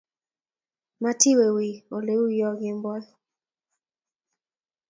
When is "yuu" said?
2.37-2.55